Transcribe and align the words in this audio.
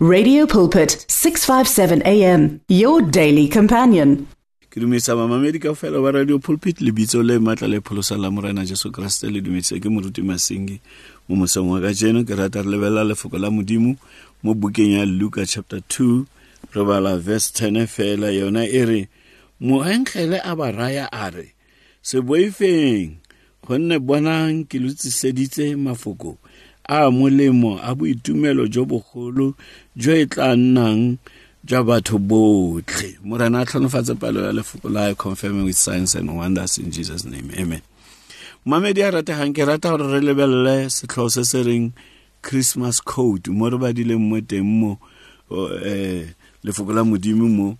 Radio 0.00 0.46
Pulpit 0.46 1.04
657 1.08 2.06
AM 2.06 2.60
your 2.68 3.02
daily 3.02 3.48
companion. 3.50 4.30
ke 4.70 4.78
dumedisa 4.78 5.16
bamamedi 5.18 5.58
ka 5.58 5.74
fela 5.74 5.98
ba 5.98 6.14
radio 6.14 6.38
pulpit 6.38 6.78
lebitso 6.78 7.18
le 7.18 7.42
maatla 7.42 7.66
le 7.66 7.82
pholosa 7.82 8.14
la 8.14 8.30
morena 8.30 8.62
jesu 8.62 8.94
kreste 8.94 9.26
le 9.26 9.42
dumedisa 9.42 9.74
ke 9.82 9.90
moruti 9.90 10.22
Masingi 10.22 10.78
mo 11.26 11.42
mosong 11.42 11.66
wa 11.74 11.82
ka 11.82 11.90
jeno 11.90 12.22
ke 12.22 12.30
rata 12.38 12.62
re 12.62 12.70
lebelela 12.70 13.02
lefoko 13.10 13.42
la 13.42 13.50
modimo 13.50 13.98
mo 14.46 14.54
bukeng 14.54 14.94
ya 14.94 15.02
luka 15.02 15.42
chapter 15.42 15.82
2 15.82 16.78
re 16.78 16.82
bala 16.86 17.18
verse 17.18 17.50
10 17.50 17.90
fela 17.90 18.30
yona 18.30 18.70
e 18.70 18.82
re 18.86 19.02
moenkgele 19.58 20.38
a 20.38 20.54
ba 20.54 20.70
raya 20.70 21.10
a 21.10 21.26
re 21.26 21.58
seboifeng 22.06 23.18
gonne 23.66 23.98
bonang 23.98 24.62
ke 24.62 24.78
lotsiseditse 24.78 25.74
mafoko 25.74 26.38
a 26.88 27.10
molemo 27.10 27.78
a 27.82 27.94
boitumelo 27.94 28.66
jo 28.66 28.84
bogolo 28.84 29.54
jo 29.96 30.12
e 30.16 30.26
tla 30.26 30.56
nnang 30.56 31.18
jwa 31.64 31.84
batho 31.84 32.18
botlhe. 32.18 33.18
Morena 33.22 33.60
a 33.60 33.64
tlhonofatse 33.64 34.14
palo 34.18 34.40
ya 34.40 34.52
lefoko 34.52 34.88
la 34.88 35.14
confirming 35.14 35.64
with 35.64 35.76
science 35.76 36.14
and 36.14 36.34
wonders 36.34 36.78
in 36.78 36.90
jesus 36.90 37.24
name. 37.24 37.50
Amen. 37.58 37.82
Mamedi 38.66 39.02
a 39.06 39.12
rategang 39.12 39.54
ke 39.54 39.66
rata 39.66 39.90
gore 39.96 40.12
re 40.12 40.20
lebelele 40.20 40.88
setlhoo 40.88 41.30
se 41.30 41.44
se 41.44 41.62
reng 41.62 41.92
christmas 42.42 43.00
code. 43.00 43.48
Mo 43.48 43.68
re 43.68 43.76
badileng 43.76 44.20
mo 44.20 44.40
teng 44.40 44.64
mo 44.64 44.98
um 45.50 46.24
lefoko 46.64 46.94
la 46.94 47.04
modimo 47.04 47.48
mo 47.48 47.68
um 47.68 47.76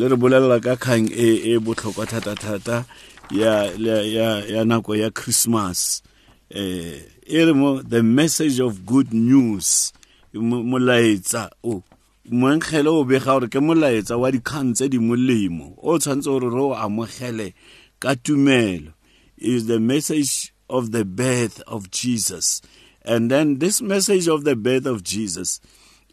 le 0.00 0.08
re 0.08 0.16
bolelela 0.16 0.60
ka 0.60 0.74
kgang 0.76 1.06
e 1.12 1.54
e 1.54 1.58
botlhokwa 1.58 2.06
thata-thata 2.06 2.84
ya, 3.30 4.64
nako 4.64 4.96
ya 4.96 5.10
christmas 5.10 6.02
Eh, 6.50 7.00
e 7.26 7.44
the 7.88 8.02
message 8.02 8.60
of 8.60 8.86
good 8.86 9.12
news. 9.12 9.92
Molaetsa 10.32 11.50
o 11.64 11.82
moenkgele 12.30 12.88
o 12.88 13.04
bega 13.04 13.24
gore 13.24 13.48
ke 13.48 13.58
molaetsa 13.58 14.18
wa 14.18 14.30
dikgang 14.30 14.74
tse 14.74 14.88
di 14.88 14.98
molemo. 14.98 15.74
O 15.82 15.98
tshwanetse 15.98 16.26
gore 16.26 16.50
re 16.50 16.60
o 16.60 16.74
amogele 16.74 17.54
ka 17.98 18.14
tumelo. 18.14 18.92
Is 19.38 19.66
the 19.66 19.80
message 19.80 20.52
of 20.70 20.92
the 20.92 21.04
birth 21.04 21.60
of 21.66 21.90
jesus. 21.90 22.62
And 23.04 23.30
then 23.30 23.58
this 23.58 23.82
message 23.82 24.28
of 24.28 24.44
the 24.44 24.56
birth 24.56 24.86
of 24.86 25.02
jesus 25.02 25.60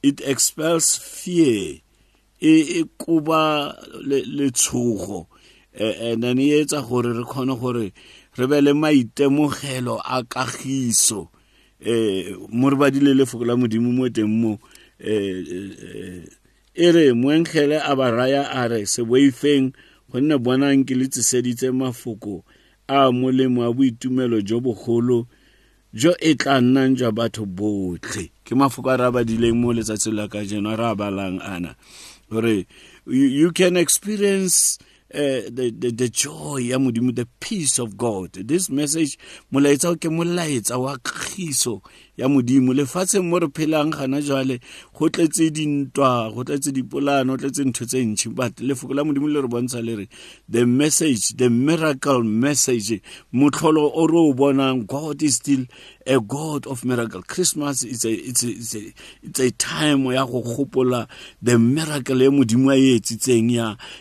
it 0.04 0.20
expels 0.22 0.98
fear. 0.98 1.80
E 2.40 2.84
kuba 2.98 3.78
letshogo 4.04 5.28
and 5.80 6.24
then 6.24 6.40
e 6.40 6.50
etsa 6.62 6.82
gore 6.82 7.14
re 7.14 7.24
kgone 7.24 7.60
gore 7.60 7.94
re 8.38 8.48
be 8.48 8.62
le 8.62 8.74
maitemogelo 8.74 10.02
a 10.06 10.24
kagiso 10.24 11.30
um 11.86 12.48
mo 12.50 12.70
re 12.70 12.76
badile 12.76 13.14
lefoko 13.14 13.46
la 13.46 13.56
modimo 13.56 13.92
mo 13.92 14.10
teng 14.10 14.30
mo 14.30 14.60
e 15.00 16.92
re 16.92 17.14
moenkgele 17.14 17.82
a 17.82 17.96
ba 17.96 18.12
raya 18.12 18.50
a 18.52 18.68
re 18.68 18.86
seboifeng 18.86 19.74
gonne 20.12 20.38
bonang 20.38 20.86
ke 20.86 20.96
le 20.96 21.08
tseseditse 21.08 21.72
mafoko 21.72 22.44
a 22.88 23.12
molemo 23.12 23.64
a 23.66 23.74
boitumelo 23.74 24.42
jo 24.42 24.60
bogolo 24.60 25.28
jo 25.94 26.14
e 26.20 26.36
tla 26.36 26.62
nnang 26.62 26.98
jwa 26.98 27.12
batho 27.12 27.46
botlhe 27.46 28.30
ke 28.46 28.56
mafoko 28.56 28.90
a 28.94 28.98
re 28.98 29.06
a 29.06 29.12
badileng 29.12 29.58
mo 29.58 29.74
letsatsing 29.74 30.14
la 30.14 30.28
ka 30.28 30.40
a 30.42 30.46
re 30.46 30.86
a 30.86 30.96
balang 30.96 31.42
ana. 31.42 31.76
Gore 32.30 32.66
you 33.06 33.52
can 33.52 33.78
experience 33.78 34.80
uh, 35.14 35.50
the, 35.52 35.72
the, 35.72 35.92
the 35.92 36.10
joy 36.10 36.58
ya 36.70 36.80
modimo 36.80 37.12
the 37.16 37.26
peace 37.40 37.80
of 37.80 37.96
god. 37.98 38.32
This 38.34 38.70
message 38.70 39.18
molaetsa 39.52 39.90
o 39.90 39.96
ke 39.96 40.10
molaetsa 40.10 40.78
wa 40.78 40.98
kgiso 40.98 41.82
ya 42.18 42.28
modimo. 42.28 42.74
Lefatsheng 42.74 43.30
mo 43.30 43.40
re 43.40 43.48
phelang 43.48 43.92
gana 43.92 44.22
jwale 44.22 44.60
go 44.94 45.10
tletse 45.10 45.50
dintwa 45.52 46.34
go 46.34 46.44
tletse 46.44 46.72
dipolano 46.72 47.38
go 47.38 47.48
tletse 47.48 47.66
ntho 47.66 47.86
tse 47.86 48.06
ntšhi. 48.06 48.36
But 48.36 48.56
lefoko 48.58 48.94
la 48.94 49.04
modimo 49.04 49.28
le 49.28 49.42
re 49.42 49.48
bontsha 49.48 49.84
le 49.84 49.96
re 49.96 50.10
the 50.50 50.66
message 50.66 51.36
the 51.38 51.50
miracle 51.50 52.24
message 52.24 53.02
motlholo 53.34 53.92
o 53.94 54.08
re 54.08 54.18
o 54.18 54.34
bonang 54.34 54.86
god 54.86 55.22
is 55.24 55.36
still 55.36 55.66
a 56.06 56.20
god 56.20 56.68
of 56.68 56.84
miracle. 56.86 57.22
Christmas 57.24 57.84
is 57.84 58.06
a, 58.06 58.12
it's 58.12 58.44
a, 58.44 58.50
it's 58.50 58.76
a, 58.76 58.94
it's 59.24 59.40
a 59.40 59.52
time 59.52 60.06
ya 60.06 60.26
go 60.26 60.42
gopola 60.42 61.08
the 61.42 61.58
miracle 61.58 62.22
ya 62.22 62.30
modimo 62.30 62.72
a 62.72 62.76
e 62.76 63.00
etsitseng 63.00 63.52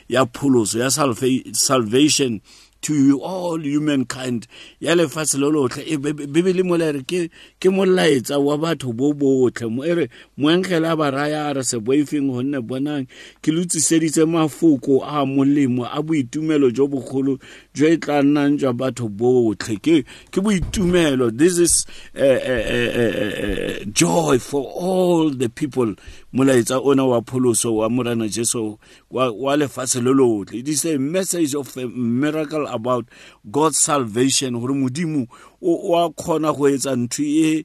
ya 0.08 0.26
pholoso 0.26 0.78
ya 0.78 0.90
salvation 0.90 2.40
to 2.82 3.20
all 3.22 3.58
humankind 3.58 4.46
ya 4.80 4.94
lefatshe 4.94 5.38
le 5.38 5.50
lotlhe. 5.50 5.96
Bebele 5.96 6.62
mola 6.62 6.92
re 6.92 7.02
ke 7.02 7.30
molaetsa 7.70 8.38
wa 8.38 8.58
batho 8.58 8.92
bo 8.92 9.12
botlhe. 9.12 9.70
Mo 9.70 9.82
ere 9.82 10.08
moenkgele 10.38 10.92
a 10.92 10.96
ba 10.96 11.10
raya 11.10 11.50
a 11.50 11.54
re 11.54 11.60
seboifeng 11.62 12.30
gonne 12.30 12.60
bonang. 12.60 13.06
Ke 13.40 13.52
lotsiseditse 13.52 14.26
mafoko 14.26 15.02
a 15.02 15.24
molemo 15.24 15.84
a 15.90 16.02
boitumelo 16.02 16.72
jo 16.72 16.88
bogolo 16.88 17.40
jo 17.72 17.86
e 17.86 17.96
tla 17.96 18.22
nnang 18.22 18.58
jwa 18.58 18.72
batho 18.72 19.08
botlhe. 19.08 19.78
Ke 19.80 20.40
boitumelo. 20.42 21.30
This 21.36 21.58
is 21.58 21.86
uh, 22.16 22.20
uh, 22.20 23.82
uh, 23.82 23.84
joy 23.92 24.38
for 24.38 24.64
all 24.64 25.30
the 25.30 25.48
people. 25.48 25.94
Molaetsa 26.34 26.80
ona 26.84 27.06
wa 27.06 27.20
pholoso 27.20 27.76
wa 27.76 27.88
morana 27.88 28.28
jesu 28.28 28.78
wa 29.10 29.56
lefatshe 29.56 30.02
le 30.02 30.10
lotlhe. 30.10 30.58
It 30.58 30.68
is 30.68 30.84
a 30.86 30.98
message 30.98 31.54
of 31.54 31.76
a 31.76 31.86
miracle 31.86 32.66
about 32.72 33.04
god's 33.44 33.78
salvation 33.78 34.58
gore 34.60 34.74
modimo 34.74 35.26
o 35.60 35.96
a 35.96 36.10
kgona 36.10 36.52
go 36.56 36.68
etsa 36.68 36.96
ntho 36.96 37.22
e 37.22 37.64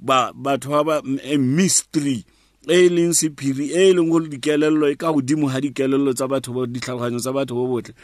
batho 0.00 0.84
ba 0.84 1.02
mystery 1.38 2.24
e 2.66 2.88
leng 2.88 3.14
sephiri 3.14 3.70
e 3.70 3.92
leng 3.94 4.10
gore 4.10 4.26
dikelello 4.28 4.90
e 4.90 4.96
ka 4.98 5.12
godimo 5.12 5.46
ga 5.46 5.60
dikelello 5.60 6.10
tsa 6.12 6.26
batho 6.26 6.50
ba 6.52 6.66
ditlhaloganyo 6.66 7.20
tsa 7.22 7.32
batho 7.32 7.54
bo 7.54 7.66
botlhe 7.78 7.94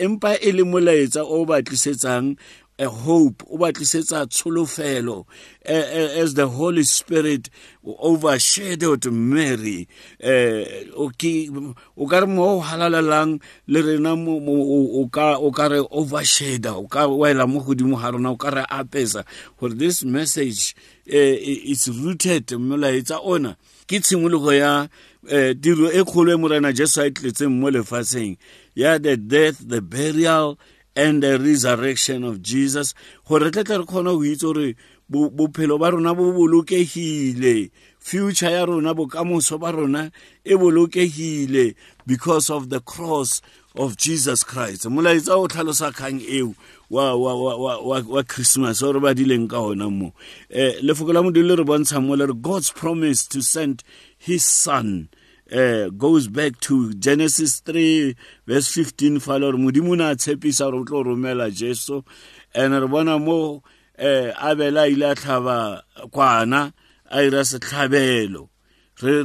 empa 0.00 0.32
e 0.40 0.52
le 0.52 0.64
molaetsa 0.64 1.20
o 1.24 1.44
ba 1.44 1.60
tlisetsang 1.60 2.36
a 2.78 2.86
hope 2.86 3.44
o 3.50 3.58
ba 3.58 3.72
tlisetsa 3.72 4.26
tsholofelo 4.26 5.26
as 5.64 6.34
the 6.34 6.46
holy 6.48 6.82
spirit 6.84 7.50
overshadowed 7.84 9.04
mary 9.12 9.88
o 10.96 11.10
ka 12.08 12.20
re 12.20 12.26
mo 12.26 12.56
o 12.56 12.60
halalelang 12.60 13.40
le 13.68 13.82
rena 13.82 14.14
o 14.16 15.06
ka 15.52 15.68
re 15.68 15.80
overshadow 15.90 16.84
o 16.84 16.88
ka 16.88 17.06
wela 17.06 17.46
mo 17.46 17.60
godimo 17.60 17.96
ga 18.00 18.10
rona 18.10 18.30
o 18.30 18.36
ka 18.36 18.50
re 18.50 18.64
apesa 18.68 19.24
gore 19.60 19.74
this 19.74 20.04
message 20.04 20.74
uh, 21.08 21.36
is 21.72 21.88
rooted 21.88 22.46
molaetsa 22.56 23.20
ona 23.22 23.56
ke 23.86 24.00
tshimologo 24.00 24.52
ya 24.52 24.88
tiro 25.60 25.92
e 25.92 26.04
kgolo 26.04 26.32
e 26.32 26.36
morena 26.36 26.72
jesu 26.72 27.00
a 27.00 27.06
e 27.06 27.10
tletseng 27.10 27.52
mo 27.60 27.70
lefatsheng 27.70 28.36
ya 28.74 28.98
the 28.98 29.16
death 29.16 29.60
the 29.60 29.80
burial 29.80 30.58
and 30.96 31.22
the 31.22 31.38
resurrection 31.38 32.24
of 32.24 32.42
jesus 32.42 32.94
gore 33.26 33.50
tle 33.50 33.64
tle 33.64 33.78
re 33.78 33.84
kgona 33.84 34.12
go 34.16 34.24
itse 34.24 34.42
gore 34.42 34.74
bophelo 35.10 35.78
ba 35.78 35.90
rona 35.90 36.14
bo 36.14 36.32
bolokegile 36.32 37.70
future 37.98 38.52
ya 38.52 38.64
rona 38.64 38.94
bokamoso 38.94 39.58
ba 39.58 39.72
rona 39.72 40.10
e 40.44 40.54
bolokegile 40.54 41.74
because 42.06 42.50
of 42.50 42.68
the 42.68 42.80
cross 42.80 43.40
of 43.74 43.96
jesus 43.96 44.44
christ. 44.44 44.84
Molaetsa 44.84 45.36
o 45.36 45.48
tlhalosa 45.48 45.92
kgang 45.92 46.20
eo 46.28 46.54
wa, 46.90 47.14
wa, 47.16 47.34
wa, 47.34 47.78
wa, 47.80 48.00
wa, 48.00 48.22
christmas 48.22 48.82
o 48.82 48.92
re 48.92 49.00
badileng 49.00 49.48
ka 49.48 49.60
ona 49.60 49.90
mo. 49.90 50.12
Um 50.50 50.72
lefoko 50.82 51.12
la 51.12 51.22
modimo 51.22 51.56
re 51.56 51.64
bontsha 51.64 52.02
mo 52.02 52.14
le 52.14 52.26
re 52.26 52.34
god's 52.34 52.70
promise 52.70 53.26
to 53.26 53.40
send 53.42 53.82
his 54.18 54.44
son 54.44 55.08
uh, 55.52 55.90
goes 55.90 56.28
back 56.28 56.58
to 56.60 56.92
genesis 56.94 57.60
3 57.60 58.14
verse 58.46 58.68
15 58.68 59.20
fala 59.20 59.52
gore 59.52 59.58
modimo 59.58 59.92
o 59.92 59.94
ne 59.94 60.04
a 60.04 60.14
tshepisa 60.16 60.70
gore 60.70 60.80
o 60.80 60.84
tlo 60.84 61.04
romela 61.04 61.50
jesu. 61.50 62.02
And 62.54 62.74
re 62.74 62.86
mo 62.86 63.00
um 63.00 63.62
abele 63.98 64.80
a 64.80 64.88
ile 64.88 65.10
a 65.10 65.14
tlhaba 65.14 65.82
kwana 66.10 66.72
a 67.10 67.22
ira 67.22 67.42
setlhabelo. 67.42 68.48
Re 69.02 69.22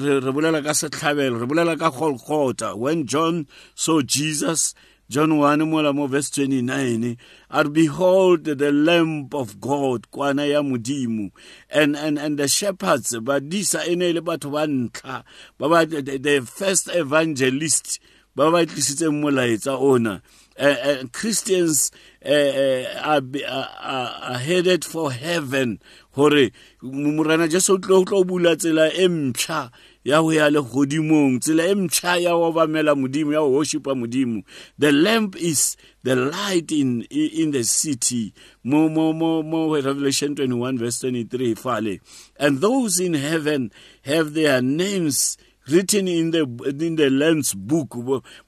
when 2.75 3.05
john 3.05 3.47
saw 3.75 4.01
jesus 4.01 4.73
john 5.09 5.31
1 5.31 5.65
mola 5.65 5.93
mo 5.93 6.07
verse 6.07 6.29
29 6.29 7.17
are 7.49 7.69
behold 7.69 8.43
the 8.43 8.71
lamb 8.71 9.27
of 9.33 9.59
god 9.59 10.07
kwana 10.11 10.45
ya 10.45 10.61
modimo 10.63 11.31
and, 11.69 11.95
and, 11.95 12.19
and 12.19 12.37
the 12.37 12.47
shepherds 12.47 13.15
badisa 13.15 13.87
e 13.87 13.95
ne 13.95 14.13
le 14.13 14.21
batho 14.21 14.51
ba 14.51 14.67
ntlha 14.67 15.23
ba 15.57 15.85
the 15.85 16.41
first 16.45 16.89
evangelist 16.93 17.99
ba 18.37 18.51
ba 18.53 18.61
tlisitseng 18.69 19.17
molaetsa 19.17 19.73
ona. 19.81 20.21
Uh, 20.59 20.77
uh, 20.89 21.03
Christians 21.11 21.91
uh, 22.23 22.85
are, 23.01 23.21
are, 23.49 24.11
are 24.29 24.37
headed 24.37 24.85
for 24.85 25.11
heaven. 25.11 25.79
Hore 26.11 26.51
morena 26.81 27.47
jesu 27.47 27.73
o 27.73 27.77
tlo 27.77 28.23
bula 28.23 28.55
tsela 28.55 28.93
e 28.93 29.07
ya 30.07 30.21
go 30.21 30.31
ya 30.31 30.49
tsela 31.39 31.67
e 31.67 31.75
mpšha 31.75 32.17
ya 32.17 32.31
go 32.31 32.47
obamela 32.47 32.95
modimo 32.95 33.33
ya 33.33 33.41
go 33.41 33.51
worshipa 33.51 33.93
modimo. 33.93 34.41
The 34.79 34.91
lamb 34.93 35.31
is 35.37 35.75
the 36.03 36.15
light 36.15 36.71
in 36.71 37.01
in 37.11 37.51
the 37.51 37.63
city. 37.65 38.33
Mo 38.63 38.87
mo 38.87 39.11
mo 39.11 39.43
mo 39.43 39.75
revelation 39.75 40.33
21 40.33 40.77
verse 40.77 40.99
23 40.99 41.55
fale. 41.55 41.99
And 42.39 42.61
those 42.61 43.01
in 43.01 43.15
heaven 43.15 43.71
have 44.03 44.33
their 44.33 44.61
names 44.61 45.37
written 45.69 46.07
in 46.07 46.31
the 46.31 46.43
in 46.79 46.95
the 46.95 47.09
lamb's 47.09 47.53
book. 47.53 47.89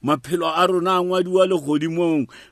Maphelo 0.01 0.53
a 0.56 0.65
rona 0.65 1.00
a 1.00 1.03
ngwadiwa 1.03 1.50
le 1.50 1.56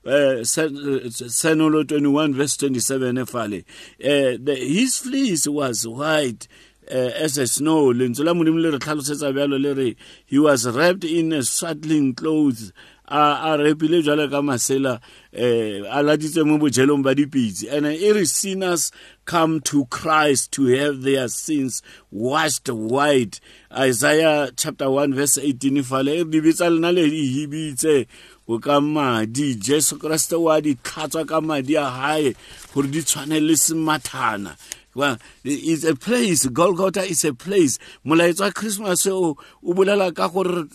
uh, 0.04 0.44
senolo 0.44 1.84
21 1.84 2.34
verse 2.34 2.58
27 2.58 3.26
fale. 3.26 3.64
Uh, 4.04 4.38
the, 4.44 4.56
his 4.56 4.98
fleece 4.98 5.48
was 5.48 5.88
white 5.88 6.50
as 6.90 7.38
a 7.38 7.48
snow. 7.48 7.94
Lentswe 7.94 8.26
la 8.26 8.34
modimo 8.34 8.62
le 8.62 8.72
re 8.72 8.80
tlhalosetsa 8.80 9.34
bjalo 9.34 9.62
le 9.62 9.74
re 9.74 9.96
he 10.26 10.40
was 10.40 10.68
wrapped 10.68 11.04
in 11.04 11.34
a 11.34 11.44
swaddling 11.44 12.14
clothes. 12.14 12.72
A 13.10 13.56
a 13.56 13.58
repile 13.58 14.04
jwale 14.04 14.30
ka 14.30 14.42
masela 14.42 15.00
eh 15.32 15.80
a 15.88 16.04
laditse 16.04 16.46
mo 16.46 16.58
bojelong 16.58 17.04
ba 17.04 17.16
dipitsi. 17.16 17.72
And 17.72 17.86
e 17.86 18.12
re 18.12 18.26
sinners 18.26 18.92
come 19.24 19.62
to 19.62 19.86
Christ 19.86 20.52
to 20.54 20.66
have 20.66 21.04
their 21.04 21.30
sins 21.30 21.82
washed 22.12 22.68
white. 22.68 23.40
Isaiah 23.72 24.52
chapter 24.56 24.92
1 24.92 25.14
verse 25.14 25.38
18 25.38 25.84
fale 25.84 26.20
e 26.20 26.24
di 26.26 26.42
bitsa 26.42 26.70
lena 26.70 26.92
le 26.92 27.10
di 27.10 27.48
hibitse 27.48 28.08
go 28.46 28.60
ka 28.60 28.82
madi. 28.82 29.56
Jesu 29.56 29.96
Kriste 29.96 30.38
wa 30.38 30.60
di 30.60 30.76
tlhatswa 30.76 31.26
ka 31.26 31.40
madi 31.40 31.76
a 31.76 31.86
hae 31.86 32.36
gore 32.74 32.88
di 32.88 33.00
tshwane 33.00 33.40
le 33.40 33.56
semathana 33.56 34.58
well 34.98 35.18
it's 35.44 35.84
a 35.84 35.96
place. 35.96 36.46
Golgotha 36.48 37.04
is 37.04 37.24
a 37.24 37.34
place. 37.34 37.78
Molaetso 38.06 38.42
wa 38.42 38.52
christmas 38.52 39.06
o 39.06 39.38
o 39.64 39.74
bolela 39.74 40.14
ka 40.14 40.28
gore 40.28 40.68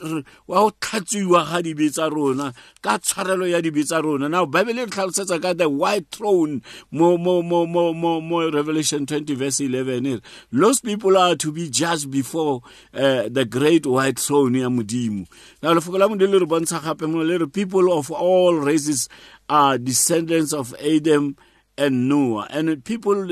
wa 0.46 0.60
go 0.60 0.70
tlhatsiwa 0.80 1.44
ga 1.50 1.60
dibe 1.60 1.90
rona 2.10 2.54
ka 2.80 2.98
tshwarelo 2.98 3.50
ya 3.50 3.60
dibe 3.60 3.84
tsa 3.84 4.00
rona. 4.00 4.28
Now 4.28 4.46
bible 4.46 4.78
e 4.78 4.86
tlhalosetsa 4.86 5.42
ka 5.42 5.52
the 5.52 5.68
white 5.68 6.08
throne 6.10 6.62
mo 6.90 7.18
mo 7.18 7.42
mo 7.42 7.66
mo 7.66 7.92
mo 7.92 8.20
mo 8.20 8.50
revelation 8.50 9.04
20 9.04 9.34
verse 9.34 9.60
11 9.60 10.22
lost 10.52 10.84
people 10.84 11.18
are 11.18 11.34
to 11.34 11.50
be 11.52 11.68
judged 11.68 12.10
before 12.10 12.62
uh, 12.94 13.28
the 13.28 13.44
great 13.44 13.86
white 13.86 14.18
throne 14.18 14.54
ya 14.54 14.68
modimo. 14.68 15.26
Now 15.62 15.74
lefoko 15.74 15.98
la 15.98 16.08
modimo 16.08 16.32
le 16.32 16.38
re 16.38 16.46
bontsha 16.46 16.80
gape 16.80 17.08
mo 17.08 17.22
le 17.22 17.38
re 17.38 17.46
people 17.46 17.92
of 17.92 18.10
all 18.12 18.54
races 18.54 19.08
are 19.48 19.78
descendants 19.78 20.52
of 20.52 20.74
adam 20.80 21.36
and 21.78 22.08
Noah. 22.08 22.46
And 22.50 22.84
people, 22.84 23.26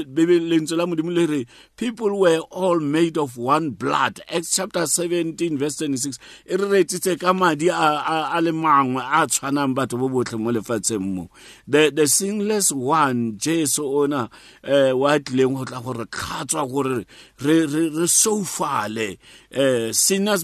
people 1.77 2.21
were 2.21 2.39
all 2.51 2.81
made 2.81 3.19
of 3.19 3.37
one 3.37 3.71
blood. 3.71 4.21
Acts 4.29 4.57
chapter 4.57 4.87
17, 4.87 5.59
verse 5.59 5.77
26. 5.77 6.19
E 6.47 6.57
the, 6.57 6.67
the 11.95 12.07
sinless 12.07 12.73
one, 12.73 13.39
Jesu 13.39 13.85
ona, 13.85 14.31
uh, 14.65 14.93
wa 14.95 15.19
tlileng 15.19 15.57
go 15.57 15.65
tla 15.65 15.81
gore 15.81 16.05
tlhatswa 16.07 16.71
gore 16.71 17.05
re 17.41 17.67
re 17.67 18.07
so 18.07 18.43
fale 18.43 19.19
eh 19.51 19.93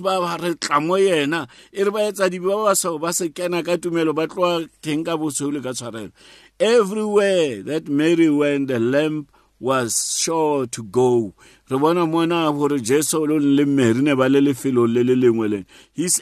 ba 0.02 0.36
re 0.40 0.54
tla 0.54 0.80
yena 0.98 1.48
e 1.72 1.84
re 1.84 1.90
ba 1.90 2.00
etsa 2.00 2.30
dibe 2.30 2.48
ba 2.48 2.64
ba 2.64 2.76
so 2.76 2.98
ba 2.98 3.12
se 3.12 3.28
kena 3.28 3.64
ka 3.64 3.76
tumelo 3.76 4.14
ba 4.14 4.26
tloa 4.26 4.66
teng 4.82 5.04
ka 5.04 5.16
bosolo 5.16 5.62
ka 5.62 5.72
tshwarelo 5.72 6.12
everywhere 6.60 7.62
that 7.62 7.88
Mary 7.88 8.30
went, 8.30 8.68
the 8.68 8.78
lamp 8.80 9.30
was 9.58 10.18
sure 10.18 10.66
to 10.66 10.82
go. 10.82 11.32
he's 11.68 11.80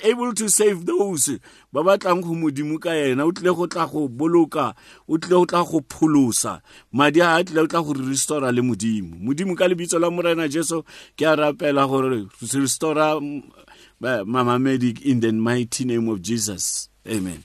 able 0.05 0.33
to 0.33 0.49
save 0.49 0.87
those 0.87 1.39
ba 1.73 1.83
batlang 1.83 2.23
go 2.23 2.31
modimo 2.31 2.79
ka 2.81 2.91
yena. 2.91 3.25
O 3.25 3.33
tlile 3.33 3.57
go 3.57 3.67
tla 3.67 3.87
go 3.87 4.09
boloka 4.09 4.75
o 5.09 5.19
tlile 5.19 5.31
go 5.31 5.45
tla 5.45 5.65
go 5.65 5.81
pholosa. 5.81 6.63
Madi 6.93 7.21
a 7.21 7.43
tlile 7.43 7.67
go 7.67 7.67
tla 7.67 7.83
go 7.83 7.93
restora 7.93 8.55
le 8.55 8.63
modimo. 8.63 9.17
Modimo 9.21 9.57
ka 9.57 9.65
lebitso 9.67 9.99
la 10.01 10.11
morena 10.11 10.49
jesu 10.49 10.85
ke 11.17 11.23
a 11.23 11.37
rapela 11.37 11.89
gore 11.89 12.29
restora 12.41 13.19
mm, 13.21 13.43
mamamedi 14.01 15.05
in 15.05 15.19
the 15.19 15.33
mighty 15.33 15.85
name 15.85 16.09
of 16.09 16.23
jesus. 16.23 16.89
Amen 17.07 17.45